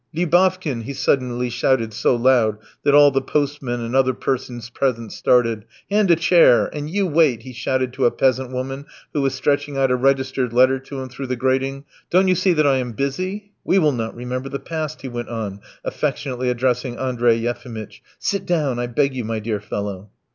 Lyubavkin," 0.15 0.85
he 0.85 0.93
suddenly 0.95 1.47
shouted 1.47 1.93
so 1.93 2.15
loud 2.15 2.57
that 2.83 2.95
all 2.95 3.11
the 3.11 3.21
postmen 3.21 3.81
and 3.81 3.95
other 3.95 4.15
persons 4.15 4.67
present 4.71 5.11
started, 5.11 5.63
"hand 5.91 6.09
a 6.09 6.15
chair; 6.15 6.67
and 6.73 6.89
you 6.89 7.05
wait," 7.05 7.43
he 7.43 7.53
shouted 7.53 7.93
to 7.93 8.05
a 8.05 8.09
peasant 8.09 8.51
woman 8.51 8.87
who 9.13 9.21
was 9.21 9.35
stretching 9.35 9.77
out 9.77 9.91
a 9.91 9.95
registered 9.95 10.53
letter 10.53 10.79
to 10.79 10.99
him 10.99 11.07
through 11.07 11.27
the 11.27 11.35
grating. 11.35 11.85
"Don't 12.09 12.27
you 12.27 12.33
see 12.33 12.53
that 12.53 12.65
I 12.65 12.77
am 12.77 12.93
busy? 12.93 13.51
We 13.63 13.77
will 13.77 13.91
not 13.91 14.15
remember 14.15 14.49
the 14.49 14.57
past," 14.57 15.03
he 15.03 15.07
went 15.07 15.29
on, 15.29 15.59
affectionately 15.85 16.49
addressing 16.49 16.97
Andrey 16.97 17.35
Yefimitch; 17.35 18.01
"sit 18.17 18.47
down, 18.47 18.79
I 18.79 18.87
beg 18.87 19.13
you, 19.13 19.23
my 19.23 19.37
dear 19.37 19.59
fellow." 19.61 20.09